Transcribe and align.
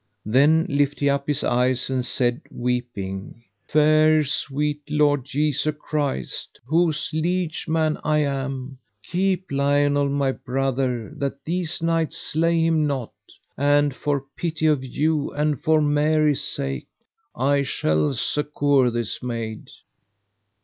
Then 0.25 0.65
lift 0.67 0.99
he 0.99 1.11
up 1.11 1.27
his 1.27 1.43
eyes 1.43 1.87
and 1.87 2.03
said 2.03 2.41
weeping: 2.49 3.43
Fair 3.67 4.23
sweet 4.23 4.81
Lord 4.89 5.23
Jesu 5.23 5.71
Christ, 5.73 6.59
whose 6.65 7.11
liege 7.13 7.67
man 7.67 7.99
I 8.03 8.23
am, 8.23 8.79
keep 9.03 9.51
Lionel, 9.51 10.09
my 10.09 10.31
brother, 10.31 11.13
that 11.17 11.45
these 11.45 11.83
knights 11.83 12.17
slay 12.17 12.65
him 12.65 12.87
not, 12.87 13.13
and 13.55 13.93
for 13.95 14.25
pity 14.35 14.65
of 14.65 14.83
you, 14.83 15.29
and 15.33 15.61
for 15.61 15.79
Mary's 15.83 16.41
sake, 16.41 16.87
I 17.35 17.61
shall 17.61 18.15
succour 18.15 18.89
this 18.89 19.21
maid. 19.21 19.69